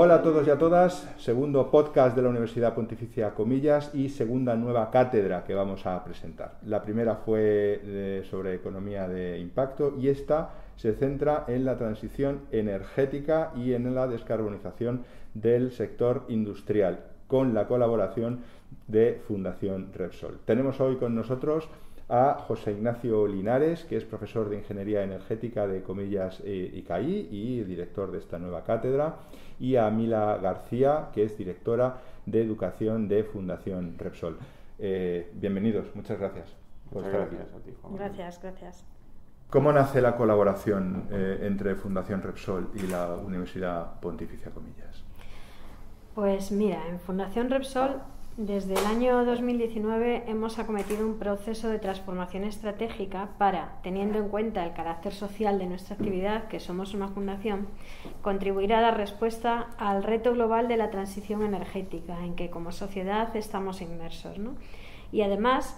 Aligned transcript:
Hola 0.00 0.14
a 0.14 0.22
todos 0.22 0.46
y 0.46 0.50
a 0.50 0.56
todas, 0.56 1.12
segundo 1.18 1.72
podcast 1.72 2.14
de 2.14 2.22
la 2.22 2.28
Universidad 2.28 2.72
Pontificia 2.72 3.34
Comillas 3.34 3.92
y 3.92 4.10
segunda 4.10 4.54
nueva 4.54 4.92
cátedra 4.92 5.42
que 5.42 5.54
vamos 5.54 5.86
a 5.86 6.04
presentar. 6.04 6.52
La 6.64 6.80
primera 6.82 7.16
fue 7.16 8.22
sobre 8.30 8.54
economía 8.54 9.08
de 9.08 9.40
impacto 9.40 9.96
y 9.98 10.06
esta 10.06 10.50
se 10.76 10.92
centra 10.92 11.46
en 11.48 11.64
la 11.64 11.76
transición 11.76 12.42
energética 12.52 13.50
y 13.56 13.72
en 13.72 13.92
la 13.92 14.06
descarbonización 14.06 15.02
del 15.34 15.72
sector 15.72 16.26
industrial 16.28 17.00
con 17.26 17.52
la 17.52 17.66
colaboración 17.66 18.42
de 18.86 19.20
Fundación 19.26 19.90
Repsol. 19.92 20.38
Tenemos 20.44 20.80
hoy 20.80 20.94
con 20.94 21.16
nosotros 21.16 21.68
a 22.08 22.44
José 22.46 22.72
Ignacio 22.72 23.26
Linares, 23.26 23.84
que 23.84 23.96
es 23.96 24.04
profesor 24.04 24.48
de 24.48 24.56
Ingeniería 24.56 25.02
Energética 25.02 25.66
de 25.66 25.82
Comillas 25.82 26.40
eh, 26.44 26.70
ICAI 26.74 27.28
y 27.30 27.64
director 27.64 28.10
de 28.10 28.18
esta 28.18 28.38
nueva 28.38 28.64
cátedra, 28.64 29.16
y 29.60 29.76
a 29.76 29.90
Mila 29.90 30.38
García, 30.38 31.08
que 31.12 31.24
es 31.24 31.36
directora 31.36 31.98
de 32.24 32.42
Educación 32.42 33.08
de 33.08 33.24
Fundación 33.24 33.96
Repsol. 33.98 34.38
Eh, 34.78 35.30
bienvenidos, 35.34 35.94
muchas 35.94 36.18
gracias. 36.18 36.56
muchas 36.90 37.12
gracias 37.12 37.52
a 37.54 37.58
ti, 37.58 37.74
Gracias, 37.92 38.42
gracias. 38.42 38.84
¿Cómo 39.50 39.72
nace 39.72 40.00
la 40.00 40.16
colaboración 40.16 41.08
eh, 41.10 41.40
entre 41.42 41.74
Fundación 41.74 42.22
Repsol 42.22 42.70
y 42.74 42.86
la 42.86 43.14
Universidad 43.16 43.98
Pontificia 44.00 44.50
Comillas? 44.50 45.04
Pues 46.14 46.52
mira, 46.52 46.86
en 46.88 47.00
Fundación 47.00 47.50
Repsol 47.50 48.00
desde 48.38 48.74
el 48.74 48.86
año 48.86 49.24
2019 49.24 50.22
hemos 50.28 50.60
acometido 50.60 51.04
un 51.04 51.18
proceso 51.18 51.68
de 51.68 51.80
transformación 51.80 52.44
estratégica 52.44 53.30
para, 53.36 53.80
teniendo 53.82 54.18
en 54.18 54.28
cuenta 54.28 54.64
el 54.64 54.74
carácter 54.74 55.12
social 55.12 55.58
de 55.58 55.66
nuestra 55.66 55.96
actividad, 55.96 56.46
que 56.46 56.60
somos 56.60 56.94
una 56.94 57.08
fundación, 57.08 57.66
contribuir 58.22 58.72
a 58.74 58.80
dar 58.80 58.96
respuesta 58.96 59.70
al 59.76 60.04
reto 60.04 60.34
global 60.34 60.68
de 60.68 60.76
la 60.76 60.90
transición 60.90 61.42
energética 61.42 62.24
en 62.24 62.36
que 62.36 62.48
como 62.48 62.70
sociedad 62.70 63.34
estamos 63.34 63.80
inmersos. 63.80 64.36
Y 65.10 65.22
además, 65.22 65.76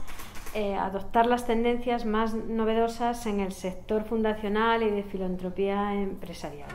eh, 0.53 0.75
adoptar 0.75 1.25
las 1.25 1.47
tendencias 1.47 2.05
más 2.05 2.34
novedosas 2.34 3.25
en 3.25 3.41
el 3.41 3.53
sector 3.53 4.05
fundacional 4.05 4.83
y 4.83 4.91
de 4.91 5.03
filantropía 5.03 5.95
empresarial. 5.95 6.69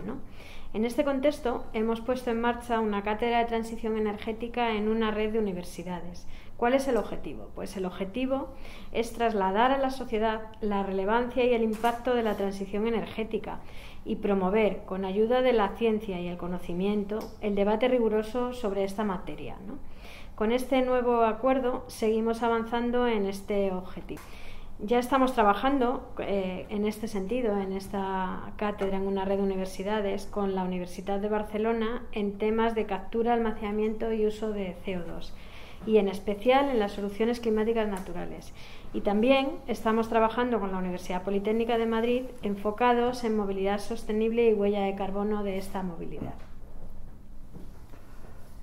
En 0.76 0.84
este 0.84 1.06
contexto, 1.06 1.64
hemos 1.72 2.02
puesto 2.02 2.32
en 2.32 2.42
marcha 2.42 2.82
una 2.82 3.02
cátedra 3.02 3.40
de 3.40 3.46
transición 3.46 3.98
energética 3.98 4.74
en 4.74 4.90
una 4.90 5.10
red 5.10 5.32
de 5.32 5.40
universidades. 5.40 6.28
¿Cuál 6.58 6.74
es 6.74 6.86
el 6.90 6.98
objetivo? 6.98 7.50
Pues 7.56 7.78
el 7.78 7.86
objetivo 7.86 8.50
es 8.92 9.14
trasladar 9.14 9.72
a 9.72 9.78
la 9.78 9.90
sociedad 9.90 10.42
la 10.60 10.84
relevancia 10.84 11.46
y 11.46 11.54
el 11.54 11.64
impacto 11.64 12.14
de 12.14 12.24
la 12.24 12.36
transición 12.36 12.88
energética 12.88 13.62
y 14.04 14.18
promover, 14.18 14.84
con 14.86 15.06
ayuda 15.06 15.42
de 15.42 15.54
la 15.54 15.78
ciencia 15.78 16.20
y 16.20 16.28
el 16.28 16.36
conocimiento, 16.36 17.20
el 17.40 17.56
debate 17.56 17.88
riguroso 17.88 18.52
sobre 18.52 18.84
esta 18.84 19.06
materia. 19.06 19.56
Con 20.36 20.52
este 20.52 20.82
nuevo 20.82 21.22
acuerdo 21.22 21.86
seguimos 21.88 22.44
avanzando 22.44 23.08
en 23.08 23.28
este 23.28 23.72
objetivo. 23.72 24.22
Ya 24.80 25.00
estamos 25.00 25.34
trabajando 25.34 26.06
eh, 26.20 26.66
en 26.70 26.86
este 26.86 27.08
sentido, 27.08 27.58
en 27.58 27.72
esta 27.72 28.52
cátedra 28.58 28.98
en 28.98 29.08
una 29.08 29.24
red 29.24 29.38
de 29.38 29.44
universidades, 29.44 30.26
con 30.26 30.54
la 30.54 30.64
Universidad 30.64 31.22
de 31.22 31.30
Barcelona 31.30 32.04
en 32.12 32.38
temas 32.38 32.76
de 32.76 32.86
captura, 32.86 33.34
almacenamiento 33.34 34.12
y 34.12 34.26
uso 34.26 34.52
de 34.52 34.76
CO2, 34.86 35.32
y 35.86 35.98
en 35.98 36.10
especial 36.10 36.70
en 36.70 36.80
las 36.80 36.92
soluciones 36.92 37.40
climáticas 37.40 37.88
naturales. 37.88 38.54
Y 38.94 39.00
también 39.00 39.52
estamos 39.68 40.10
trabajando 40.10 40.60
con 40.60 40.74
la 40.74 40.80
Universidad 40.80 41.24
Politécnica 41.24 41.78
de 41.78 41.86
Madrid 41.86 42.24
enfocados 42.42 43.24
en 43.24 43.38
movilidad 43.38 43.80
sostenible 43.80 44.50
y 44.50 44.54
huella 44.54 44.82
de 44.82 44.96
carbono 44.96 45.44
de 45.46 45.58
esta 45.58 45.84
movilidad. 45.84 46.36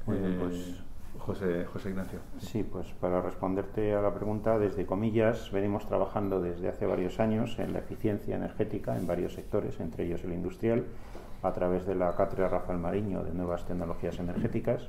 pues 0.04 0.82
José, 1.26 1.66
Ignacio. 1.88 2.18
Sí, 2.38 2.64
pues 2.64 2.88
para 3.00 3.22
responderte 3.22 3.94
a 3.94 4.02
la 4.02 4.12
pregunta, 4.12 4.58
desde 4.58 4.86
comillas, 4.86 5.52
venimos 5.52 5.86
trabajando 5.86 6.40
desde 6.40 6.68
hace 6.68 6.84
varios 6.84 7.20
años 7.20 7.60
en 7.60 7.72
la 7.72 7.78
eficiencia 7.78 8.34
energética 8.34 8.96
en 8.96 9.06
varios 9.06 9.34
sectores, 9.34 9.78
entre 9.78 10.04
ellos 10.04 10.24
el 10.24 10.32
industrial, 10.32 10.84
a 11.42 11.52
través 11.52 11.86
de 11.86 11.94
la 11.94 12.16
cátedra 12.16 12.48
Rafael 12.48 12.80
Mariño 12.80 13.22
de 13.22 13.32
Nuevas 13.34 13.64
Tecnologías 13.64 14.18
Energéticas. 14.18 14.88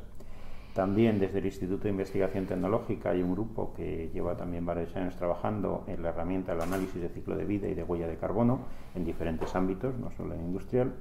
También 0.74 1.20
desde 1.20 1.38
el 1.38 1.46
Instituto 1.46 1.84
de 1.84 1.92
Investigación 1.92 2.48
Tecnológica 2.48 3.12
hay 3.12 3.22
un 3.22 3.34
grupo 3.34 3.72
que 3.76 4.10
lleva 4.12 4.36
también 4.36 4.66
varios 4.66 4.96
años 4.96 5.16
trabajando 5.16 5.84
en 5.86 6.02
la 6.02 6.10
herramienta 6.10 6.54
del 6.54 6.64
análisis 6.64 7.00
de 7.00 7.10
ciclo 7.10 7.38
de 7.38 7.46
vida 7.46 7.68
y 7.68 7.76
de 7.76 7.84
huella 7.84 8.08
de 8.08 8.18
carbono 8.18 8.62
en 8.96 9.06
diferentes 9.06 9.56
ámbitos, 9.56 9.96
no 10.00 10.10
solo 10.10 10.34
en 10.34 10.42
industrial. 10.42 10.94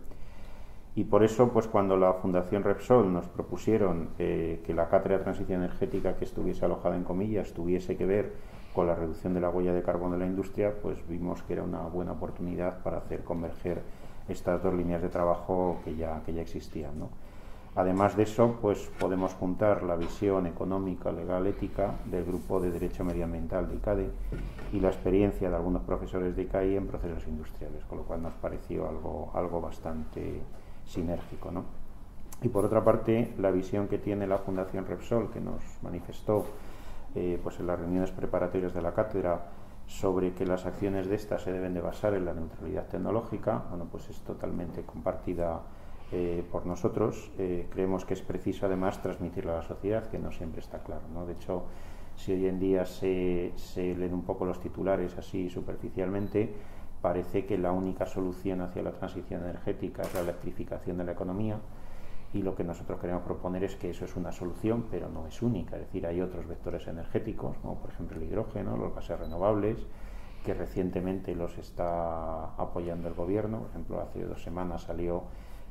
Y 0.94 1.04
por 1.04 1.25
eso, 1.25 1.48
pues 1.48 1.66
cuando 1.69 1.97
la 1.97 2.12
Fundación 2.14 2.64
Repsol 2.64 3.12
nos 3.12 3.26
propusieron 3.26 4.10
eh, 4.19 4.62
que 4.66 4.75
la 4.75 4.88
cátedra 4.88 5.19
de 5.19 5.25
transición 5.25 5.62
energética 5.62 6.16
que 6.16 6.26
estuviese 6.26 6.66
alojada 6.66 6.97
en 6.97 7.04
comillas 7.04 7.53
tuviese 7.54 7.97
que 7.97 8.04
ver 8.04 8.32
con 8.75 8.86
la 8.86 8.94
reducción 8.94 9.32
de 9.32 9.41
la 9.41 9.48
huella 9.48 9.72
de 9.72 9.82
carbono 9.82 10.14
de 10.14 10.20
la 10.20 10.26
industria, 10.26 10.75
pues 10.82 10.98
vimos 11.08 11.42
que 11.42 11.54
era 11.54 11.62
una 11.62 11.80
buena 11.80 12.12
oportunidad 12.12 12.82
para 12.82 12.98
hacer 12.98 13.25
converger 13.25 13.82
estas 14.28 14.62
dos 14.62 14.75
líneas 14.75 15.03
de 15.03 15.08
trabajo 15.08 15.80
que 15.84 15.97
ya, 15.97 16.22
que 16.25 16.34
ya 16.34 16.42
existían. 16.42 16.98
¿no? 16.98 17.09
Además 17.74 18.16
de 18.16 18.24
eso, 18.24 18.59
pues 18.60 18.91
podemos 18.98 19.32
juntar 19.32 19.82
la 19.82 19.97
visión 19.97 20.47
económica, 20.47 21.10
legal, 21.10 21.47
ética 21.47 21.94
del 22.04 22.24
grupo 22.24 22.60
de 22.60 22.70
Derecho 22.70 23.03
Medioambiental 23.03 23.66
de 23.66 23.76
ICADE 23.76 24.10
y 24.74 24.80
la 24.80 24.88
experiencia 24.88 25.48
de 25.48 25.56
algunos 25.56 25.82
profesores 25.82 26.36
de 26.36 26.42
ICAI 26.42 26.76
en 26.76 26.86
procesos 26.86 27.26
industriales, 27.26 27.82
con 27.86 27.98
lo 27.98 28.04
cual 28.04 28.22
nos 28.22 28.34
pareció 28.34 28.86
algo, 28.86 29.30
algo 29.34 29.62
bastante 29.62 30.42
sinérgico. 30.87 31.50
¿no? 31.50 31.65
Y 32.43 32.48
por 32.48 32.65
otra 32.65 32.82
parte, 32.82 33.32
la 33.38 33.50
visión 33.50 33.87
que 33.88 33.98
tiene 33.98 34.26
la 34.26 34.38
Fundación 34.38 34.87
Repsol, 34.87 35.31
que 35.31 35.41
nos 35.41 35.62
manifestó 35.82 36.44
eh, 37.15 37.38
pues 37.43 37.60
en 37.60 37.66
las 37.66 37.78
reuniones 37.78 38.10
preparatorias 38.10 38.75
de 38.75 38.82
la 38.82 38.92
cátedra 38.92 39.47
sobre 39.87 40.32
que 40.32 40.47
las 40.47 40.66
acciones 40.66 41.06
de 41.06 41.15
esta 41.15 41.38
se 41.38 41.53
deben 41.53 41.75
de 41.75 41.81
basar 41.81 42.15
en 42.15 42.25
la 42.25 42.32
neutralidad 42.32 42.87
tecnológica, 42.87 43.65
bueno, 43.69 43.87
pues 43.91 44.09
es 44.09 44.19
totalmente 44.21 44.82
compartida 44.82 45.60
eh, 46.10 46.44
por 46.50 46.66
nosotros. 46.66 47.31
Eh, 47.38 47.69
creemos 47.71 48.04
que 48.04 48.15
es 48.15 48.22
preciso 48.22 48.66
además 48.66 49.00
transmitirlo 49.03 49.53
a 49.53 49.56
la 49.56 49.62
sociedad, 49.62 50.06
que 50.09 50.19
no 50.19 50.32
siempre 50.32 50.60
está 50.60 50.78
claro. 50.78 51.03
¿no? 51.12 51.26
De 51.26 51.34
hecho, 51.34 51.65
si 52.16 52.32
hoy 52.32 52.47
en 52.47 52.59
día 52.59 52.84
se 52.87 53.53
leen 53.76 54.15
un 54.15 54.22
poco 54.22 54.44
los 54.44 54.60
titulares 54.60 55.16
así 55.16 55.48
superficialmente, 55.48 56.54
parece 57.03 57.45
que 57.45 57.59
la 57.59 57.73
única 57.73 58.07
solución 58.07 58.63
hacia 58.63 58.83
la 58.83 58.93
transición 58.93 59.43
energética 59.43 60.03
es 60.03 60.15
la 60.15 60.21
electrificación 60.21 60.97
de 60.99 61.05
la 61.05 61.13
economía 61.13 61.59
y 62.33 62.43
lo 62.43 62.55
que 62.55 62.65
nosotros 62.65 62.99
queremos 63.01 63.25
proponer 63.25 63.65
es 63.65 63.77
que 63.77 63.91
eso 63.91 64.07
es 64.07 64.17
una 64.17 64.33
solución, 64.33 64.87
pero 64.91 65.09
no 65.09 65.27
es 65.27 65.43
única. 65.43 65.77
Es 65.77 65.83
decir, 65.83 66.07
hay 66.07 66.21
otros 66.21 66.47
vectores 66.47 66.87
energéticos, 66.87 67.59
como 67.59 67.77
por 67.77 67.91
ejemplo 67.91 68.17
el 68.17 68.23
hidrógeno, 68.23 68.77
los 68.77 68.95
gases 68.95 69.19
renovables, 69.19 69.79
que 70.45 70.55
recientemente 70.55 71.35
los 71.35 71.59
está 71.59 72.55
apoyando 72.57 73.09
el 73.09 73.15
gobierno. 73.15 73.59
Por 73.59 73.71
ejemplo, 73.71 74.01
hace 74.01 74.25
dos 74.25 74.43
semanas 74.43 74.83
salió 74.83 75.25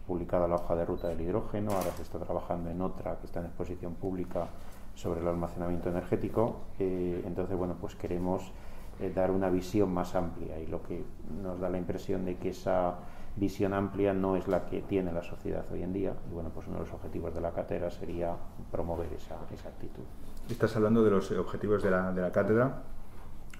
publicada 0.06 0.48
la 0.48 0.56
hoja 0.56 0.75
de 0.75 0.86
ruta 0.86 1.08
del 1.08 1.22
hidrógeno, 1.22 1.72
ahora 1.72 1.92
se 1.96 2.03
está 2.03 2.19
trabajando 2.19 2.69
en 2.69 2.81
otra 2.81 3.18
que 3.18 3.25
está 3.25 3.40
en 3.40 3.48
exposición 3.48 3.96
pública 3.96 4.48
sobre 4.94 5.22
el 5.22 5.28
almacenamiento 5.28 5.90
energético. 5.90 6.58
Eh, 6.78 7.24
entonces, 7.25 7.58
bueno, 7.58 7.75
pues 7.80 7.96
queremos 7.96 8.52
eh, 9.01 9.12
dar 9.13 9.31
una 9.31 9.50
visión 9.50 9.94
más 9.94 10.16
amplia 10.16 10.59
y 10.59 10.67
lo 10.67 10.81
que 10.84 11.03
nos 11.41 11.59
da 11.59 11.69
la 11.69 11.78
impresión 11.78 12.25
de 12.25 12.38
que 12.38 12.50
esa 12.50 12.95
visión 13.35 13.73
amplia 13.73 14.13
no 14.13 14.35
es 14.35 14.47
la 14.47 14.66
que 14.66 14.81
tiene 14.81 15.12
la 15.12 15.23
sociedad 15.23 15.66
hoy 15.72 15.84
en 15.84 15.94
día 15.94 16.13
y 16.29 16.34
bueno 16.34 16.50
pues 16.53 16.67
uno 16.67 16.78
de 16.78 16.84
los 16.84 16.94
objetivos 16.94 17.34
de 17.34 17.41
la 17.41 17.51
cátedra 17.51 17.89
sería 17.89 18.35
promover 18.72 19.12
esa, 19.13 19.38
esa 19.53 19.69
actitud. 19.69 20.03
Estás 20.50 20.75
hablando 20.75 21.03
de 21.03 21.12
los 21.12 21.31
objetivos 21.31 21.81
de 21.81 21.91
la, 21.91 22.12
de 22.12 22.22
la 22.22 22.31
cátedra. 22.31 22.83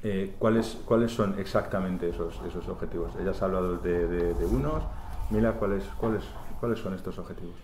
Eh, 0.04 0.36
¿cuáles, 0.40 0.80
¿Cuáles 0.86 1.12
son 1.12 1.40
exactamente 1.40 2.10
esos, 2.10 2.42
esos 2.48 2.68
objetivos? 2.68 3.14
Ella 3.20 3.32
ha 3.40 3.46
hablado 3.46 3.78
de, 3.78 4.36
unos. 4.52 4.84
Mila, 5.30 5.54
¿cuáles, 5.54 5.86
cuáles, 6.00 6.24
¿cuáles 6.60 6.80
son 6.80 6.94
estos 6.94 7.18
objetivos? 7.20 7.56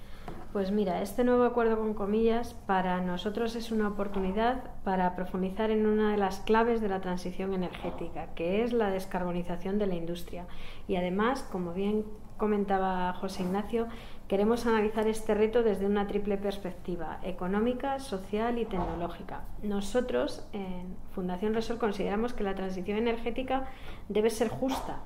Pues 0.54 0.72
mira, 0.72 1.02
este 1.02 1.26
nuevo 1.26 1.44
acuerdo 1.44 1.78
con 1.78 1.94
comillas 1.94 2.54
para 2.54 3.02
nosotros 3.02 3.56
es 3.56 3.72
una 3.72 3.90
oportunidad 3.90 4.64
para 4.86 5.14
profundizar 5.16 5.72
en 5.72 5.86
una 5.86 6.12
de 6.12 6.18
las 6.18 6.40
claves 6.40 6.80
de 6.80 6.88
la 6.88 7.02
transición 7.02 7.54
energética, 7.54 8.28
que 8.34 8.64
es 8.64 8.72
la 8.72 8.90
descarbonización 8.90 9.78
de 9.78 9.88
la 9.88 9.96
industria. 9.96 10.48
Y 10.88 10.96
además, 10.96 11.44
como 11.52 11.74
bien 11.74 12.06
comentaba 12.38 13.14
José 13.14 13.44
Ignacio, 13.44 13.88
queremos 14.30 14.66
analizar 14.66 15.06
este 15.08 15.34
reto 15.34 15.64
desde 15.64 15.86
una 15.86 16.08
triple 16.08 16.38
perspectiva, 16.38 17.20
económica, 17.24 18.00
social 18.00 18.58
y 18.58 18.66
tecnológica. 18.66 19.44
Nosotros 19.64 20.48
en 20.54 20.96
Fundación 21.12 21.56
Resol 21.56 21.78
consideramos 21.78 22.34
que 22.34 22.44
la 22.44 22.56
transición 22.56 22.98
energética 22.98 23.66
debe 24.08 24.30
ser 24.30 24.48
justa 24.48 25.02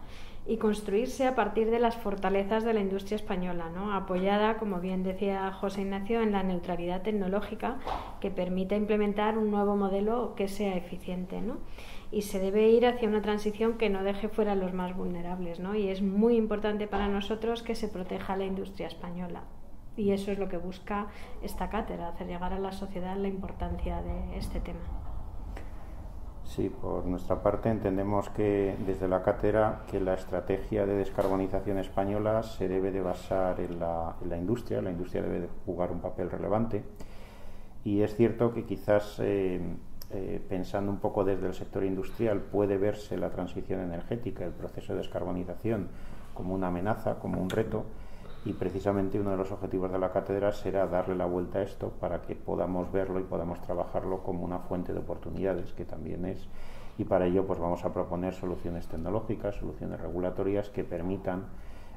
y 0.47 0.57
construirse 0.57 1.27
a 1.27 1.35
partir 1.35 1.69
de 1.69 1.79
las 1.79 1.95
fortalezas 1.95 2.63
de 2.63 2.73
la 2.73 2.79
industria 2.79 3.15
española, 3.15 3.69
¿no? 3.69 3.93
apoyada, 3.93 4.57
como 4.57 4.79
bien 4.79 5.03
decía 5.03 5.51
José 5.51 5.81
Ignacio, 5.81 6.21
en 6.21 6.31
la 6.31 6.43
neutralidad 6.43 7.03
tecnológica 7.03 7.77
que 8.19 8.31
permita 8.31 8.75
implementar 8.75 9.37
un 9.37 9.51
nuevo 9.51 9.75
modelo 9.75 10.33
que 10.35 10.47
sea 10.47 10.75
eficiente. 10.75 11.41
¿no? 11.41 11.57
Y 12.11 12.23
se 12.23 12.39
debe 12.39 12.69
ir 12.69 12.85
hacia 12.85 13.07
una 13.07 13.21
transición 13.21 13.77
que 13.77 13.89
no 13.89 14.03
deje 14.03 14.29
fuera 14.29 14.53
a 14.53 14.55
los 14.55 14.73
más 14.73 14.95
vulnerables. 14.95 15.61
Y 15.77 15.89
es 15.89 16.01
muy 16.01 16.35
importante 16.35 16.87
para 16.87 17.07
nosotros 17.07 17.63
que 17.63 17.75
se 17.75 17.87
proteja 17.87 18.35
la 18.35 18.45
industria 18.45 18.87
española. 18.87 19.43
Y 19.95 20.11
eso 20.11 20.31
es 20.31 20.39
lo 20.39 20.49
que 20.49 20.57
busca 20.57 21.07
esta 21.41 21.69
cátedra, 21.69 22.09
hacer 22.09 22.27
llegar 22.27 22.53
a 22.53 22.59
la 22.59 22.71
sociedad 22.71 23.15
la 23.17 23.27
importancia 23.27 24.01
de 24.01 24.37
este 24.37 24.59
tema. 24.59 25.00
Sí, 26.55 26.67
por 26.67 27.05
nuestra 27.05 27.41
parte 27.41 27.69
entendemos 27.69 28.27
que 28.31 28.75
desde 28.85 29.07
la 29.07 29.23
cátedra 29.23 29.83
que 29.89 30.01
la 30.01 30.15
estrategia 30.15 30.85
de 30.85 30.95
descarbonización 30.95 31.77
española 31.77 32.43
se 32.43 32.67
debe 32.67 32.91
de 32.91 32.99
basar 32.99 33.61
en 33.61 33.79
la, 33.79 34.17
industria, 34.37 34.81
la 34.81 34.91
industria 34.91 35.21
debe 35.21 35.39
de 35.39 35.49
jugar 35.65 35.93
un 35.93 36.01
papel 36.01 36.29
relevante. 36.29 36.83
Y 37.85 38.01
es 38.01 38.17
cierto 38.17 38.53
que 38.53 38.65
quizás 38.65 39.17
eh, 39.19 39.61
eh, 40.09 40.41
pensando 40.49 40.91
un 40.91 40.97
poco 40.97 41.23
desde 41.23 41.47
el 41.47 41.53
sector 41.53 41.85
industrial 41.85 42.41
puede 42.41 42.77
verse 42.77 43.17
la 43.17 43.29
transición 43.29 43.79
energética, 43.79 44.43
el 44.43 44.51
proceso 44.51 44.91
de 44.91 44.99
descarbonización 44.99 45.87
como 46.33 46.53
una 46.53 46.67
amenaza, 46.67 47.17
como 47.17 47.41
un 47.41 47.49
reto 47.49 47.85
y 48.43 48.53
precisamente 48.53 49.19
uno 49.19 49.31
de 49.31 49.37
los 49.37 49.51
objetivos 49.51 49.91
de 49.91 49.99
la 49.99 50.11
cátedra 50.11 50.51
será 50.51 50.87
darle 50.87 51.15
la 51.15 51.25
vuelta 51.25 51.59
a 51.59 51.63
esto 51.63 51.89
para 51.99 52.21
que 52.21 52.35
podamos 52.35 52.91
verlo 52.91 53.19
y 53.19 53.23
podamos 53.23 53.61
trabajarlo 53.61 54.23
como 54.23 54.43
una 54.43 54.59
fuente 54.59 54.93
de 54.93 54.99
oportunidades, 54.99 55.73
que 55.73 55.85
también 55.85 56.25
es, 56.25 56.47
y 56.97 57.03
para 57.03 57.27
ello 57.27 57.45
pues 57.45 57.59
vamos 57.59 57.85
a 57.85 57.93
proponer 57.93 58.33
soluciones 58.33 58.87
tecnológicas, 58.87 59.55
soluciones 59.55 59.99
regulatorias 59.99 60.69
que 60.69 60.83
permitan 60.83 61.45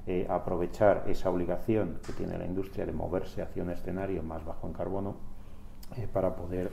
eh, 0.06 0.26
aprovechar 0.28 1.04
esa 1.06 1.30
obligación 1.30 1.98
que 2.04 2.12
tiene 2.12 2.36
la 2.36 2.44
industria 2.44 2.84
de 2.84 2.92
moverse 2.92 3.40
hacia 3.40 3.62
un 3.62 3.70
escenario 3.70 4.22
más 4.22 4.44
bajo 4.44 4.66
en 4.66 4.74
carbono 4.74 5.16
eh, 5.96 6.06
para 6.12 6.36
poder 6.36 6.70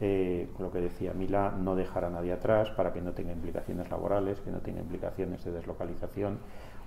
eh, 0.00 0.48
lo 0.58 0.70
que 0.72 0.80
decía 0.80 1.12
Mila, 1.14 1.54
no 1.58 1.76
dejar 1.76 2.04
a 2.04 2.10
nadie 2.10 2.32
atrás 2.32 2.70
para 2.70 2.92
que 2.92 3.00
no 3.00 3.12
tenga 3.12 3.32
implicaciones 3.32 3.90
laborales, 3.90 4.40
que 4.40 4.50
no 4.50 4.58
tenga 4.58 4.80
implicaciones 4.80 5.44
de 5.44 5.52
deslocalización 5.52 6.38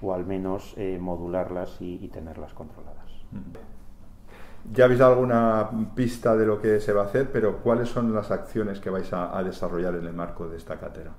o 0.02 0.14
al 0.14 0.26
menos 0.26 0.74
eh, 0.78 0.98
modularlas 1.00 1.78
y, 1.80 2.08
tenerlas 2.10 2.54
controladas. 2.54 3.12
Ya 4.72 4.86
habéis 4.86 5.00
dado 5.00 5.14
alguna 5.14 5.70
pista 5.96 6.36
de 6.36 6.46
lo 6.46 6.62
que 6.62 6.80
se 6.80 6.94
va 6.94 7.04
a 7.04 7.06
hacer, 7.06 7.32
pero 7.32 7.58
¿cuáles 7.58 7.90
son 7.90 8.14
las 8.14 8.32
acciones 8.32 8.80
que 8.80 8.90
vais 8.90 9.12
a 9.14 9.42
desarrollar 9.44 9.96
en 9.96 10.06
el 10.06 10.14
marco 10.14 10.48
de 10.48 10.58
esta 10.58 10.78
cátedra? 10.78 11.14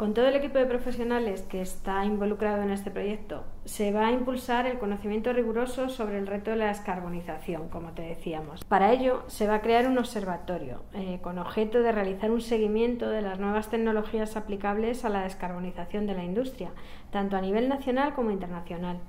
Con 0.00 0.14
todo 0.14 0.28
el 0.28 0.34
equipo 0.34 0.56
de 0.56 0.64
profesionales 0.64 1.42
que 1.42 1.60
está 1.60 2.06
involucrado 2.06 2.62
en 2.62 2.70
este 2.70 2.90
proyecto, 2.90 3.44
se 3.66 3.92
va 3.92 4.06
a 4.06 4.12
impulsar 4.12 4.66
el 4.66 4.78
conocimiento 4.78 5.30
riguroso 5.34 5.90
sobre 5.90 6.16
el 6.16 6.26
reto 6.26 6.50
de 6.50 6.56
la 6.56 6.68
descarbonización, 6.68 7.68
como 7.68 7.92
te 7.92 8.00
decíamos. 8.00 8.64
Para 8.64 8.92
ello, 8.92 9.24
se 9.26 9.46
va 9.46 9.56
a 9.56 9.60
crear 9.60 9.86
un 9.86 9.98
observatorio 9.98 10.84
eh, 10.94 11.18
con 11.20 11.38
objeto 11.38 11.80
de 11.80 11.92
realizar 11.92 12.30
un 12.30 12.40
seguimiento 12.40 13.10
de 13.10 13.20
las 13.20 13.40
nuevas 13.40 13.68
tecnologías 13.68 14.38
aplicables 14.38 15.04
a 15.04 15.10
la 15.10 15.24
descarbonización 15.24 16.06
de 16.06 16.14
la 16.14 16.24
industria, 16.24 16.70
tanto 17.10 17.36
a 17.36 17.42
nivel 17.42 17.68
nacional 17.68 18.14
como 18.14 18.30
internacional 18.30 19.00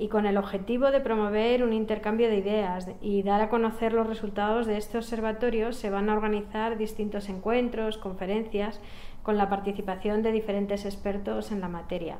y 0.00 0.08
con 0.08 0.24
el 0.24 0.38
objetivo 0.38 0.90
de 0.90 1.00
promover 1.00 1.62
un 1.62 1.74
intercambio 1.74 2.28
de 2.28 2.38
ideas 2.38 2.88
y 3.02 3.22
dar 3.22 3.42
a 3.42 3.50
conocer 3.50 3.92
los 3.92 4.06
resultados 4.06 4.66
de 4.66 4.78
este 4.78 4.96
observatorio, 4.96 5.74
se 5.74 5.90
van 5.90 6.08
a 6.08 6.14
organizar 6.14 6.78
distintos 6.78 7.28
encuentros, 7.28 7.98
conferencias 7.98 8.80
con 9.22 9.36
la 9.36 9.48
participación 9.48 10.22
de 10.22 10.32
diferentes 10.32 10.84
expertos 10.84 11.52
en 11.52 11.60
la 11.60 11.68
materia. 11.68 12.18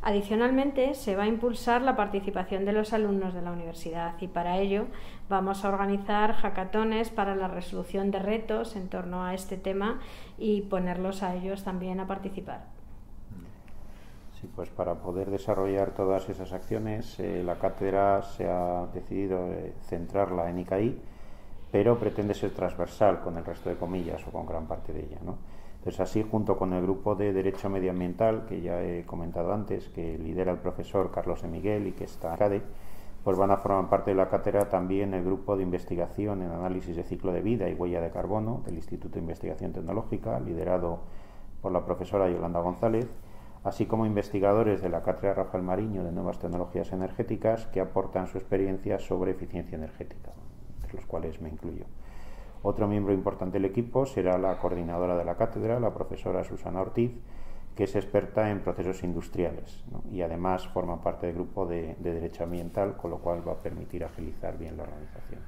Adicionalmente, 0.00 0.94
se 0.94 1.16
va 1.16 1.24
a 1.24 1.26
impulsar 1.26 1.82
la 1.82 1.96
participación 1.96 2.64
de 2.64 2.72
los 2.72 2.92
alumnos 2.92 3.34
de 3.34 3.42
la 3.42 3.50
universidad 3.50 4.14
y 4.20 4.28
para 4.28 4.58
ello 4.58 4.86
vamos 5.28 5.64
a 5.64 5.68
organizar 5.68 6.34
hackatones 6.34 7.10
para 7.10 7.34
la 7.34 7.48
resolución 7.48 8.12
de 8.12 8.20
retos 8.20 8.76
en 8.76 8.88
torno 8.88 9.24
a 9.24 9.34
este 9.34 9.56
tema 9.56 9.98
y 10.38 10.62
ponerlos 10.62 11.24
a 11.24 11.34
ellos 11.34 11.64
también 11.64 11.98
a 11.98 12.06
participar. 12.06 12.60
Sí, 14.40 14.48
pues 14.54 14.68
para 14.70 14.94
poder 14.94 15.30
desarrollar 15.30 15.90
todas 15.90 16.28
esas 16.28 16.52
acciones, 16.52 17.18
eh, 17.18 17.42
la 17.44 17.56
cátedra 17.56 18.22
se 18.22 18.48
ha 18.48 18.86
decidido 18.94 19.52
eh, 19.52 19.74
centrarla 19.88 20.48
en 20.48 20.60
ICAI, 20.60 20.96
pero 21.72 21.98
pretende 21.98 22.34
ser 22.34 22.52
transversal 22.52 23.20
con 23.20 23.36
el 23.36 23.44
resto 23.44 23.68
de 23.68 23.76
comillas 23.76 24.24
o 24.28 24.30
con 24.30 24.46
gran 24.46 24.66
parte 24.66 24.92
de 24.92 25.00
ella. 25.00 25.18
¿no? 25.24 25.38
Entonces, 25.88 26.06
así, 26.06 26.22
junto 26.30 26.58
con 26.58 26.74
el 26.74 26.82
grupo 26.82 27.14
de 27.14 27.32
Derecho 27.32 27.70
Medioambiental, 27.70 28.44
que 28.44 28.60
ya 28.60 28.82
he 28.82 29.06
comentado 29.06 29.54
antes, 29.54 29.88
que 29.88 30.18
lidera 30.18 30.52
el 30.52 30.58
profesor 30.58 31.10
Carlos 31.10 31.40
de 31.40 31.48
Miguel 31.48 31.86
y 31.86 31.92
que 31.92 32.04
está 32.04 32.32
en 32.32 32.36
CADE, 32.36 32.62
pues 33.24 33.38
van 33.38 33.50
a 33.52 33.56
formar 33.56 33.88
parte 33.88 34.10
de 34.10 34.16
la 34.18 34.28
cátedra 34.28 34.68
también 34.68 35.14
el 35.14 35.24
grupo 35.24 35.56
de 35.56 35.62
investigación 35.62 36.42
en 36.42 36.50
análisis 36.50 36.94
de 36.94 37.04
ciclo 37.04 37.32
de 37.32 37.40
vida 37.40 37.70
y 37.70 37.74
huella 37.74 38.02
de 38.02 38.10
carbono 38.10 38.60
del 38.66 38.74
Instituto 38.74 39.14
de 39.14 39.20
Investigación 39.20 39.72
Tecnológica, 39.72 40.38
liderado 40.40 40.98
por 41.62 41.72
la 41.72 41.86
profesora 41.86 42.28
Yolanda 42.28 42.60
González, 42.60 43.08
así 43.64 43.86
como 43.86 44.04
investigadores 44.04 44.82
de 44.82 44.90
la 44.90 45.02
cátedra 45.02 45.32
Rafael 45.32 45.64
Mariño 45.64 46.04
de 46.04 46.12
Nuevas 46.12 46.38
Tecnologías 46.38 46.92
Energéticas 46.92 47.64
que 47.68 47.80
aportan 47.80 48.26
su 48.26 48.36
experiencia 48.36 48.98
sobre 48.98 49.30
eficiencia 49.30 49.76
energética, 49.76 50.32
entre 50.82 50.96
los 50.96 51.06
cuales 51.06 51.40
me 51.40 51.48
incluyo. 51.48 51.86
Otro 52.62 52.88
miembro 52.88 53.12
importante 53.12 53.58
del 53.58 53.64
equipo 53.64 54.06
será 54.06 54.38
la 54.38 54.58
coordinadora 54.58 55.16
de 55.16 55.24
la 55.24 55.36
cátedra, 55.36 55.78
la 55.78 55.94
profesora 55.94 56.44
Susana 56.44 56.80
Ortiz, 56.80 57.12
que 57.78 57.84
es 57.84 57.94
experta 57.94 58.50
en 58.50 58.58
procesos 58.58 59.04
industriales 59.04 59.84
y 60.10 60.22
además 60.22 60.66
forma 60.66 61.00
parte 61.00 61.26
del 61.28 61.36
grupo 61.36 61.64
de, 61.64 61.94
Derecho 62.00 62.42
Ambiental, 62.42 62.96
con 62.96 63.12
lo 63.12 63.18
cual 63.18 63.46
va 63.46 63.52
a 63.52 63.62
permitir 63.62 64.02
agilizar 64.04 64.58
bien 64.58 64.76
la 64.76 64.82
organización. 64.82 65.40